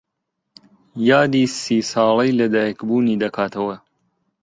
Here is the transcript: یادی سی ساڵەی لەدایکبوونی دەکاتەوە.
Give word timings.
یادی 1.09 1.43
سی 1.59 1.77
ساڵەی 1.91 2.35
لەدایکبوونی 2.39 3.19
دەکاتەوە. 3.23 3.75